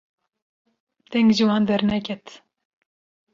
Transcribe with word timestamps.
deng 1.11 1.29
ji 1.35 1.43
wan 1.49 1.63
derneket 1.67 2.27